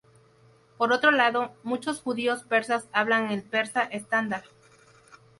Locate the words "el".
3.29-3.43